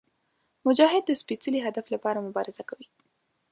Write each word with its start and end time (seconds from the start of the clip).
مجاهد 0.67 1.03
د 1.05 1.11
سپېڅلي 1.21 1.59
هدف 1.67 1.85
لپاره 1.93 2.25
مبارزه 2.27 2.63
کوي. 2.69 2.87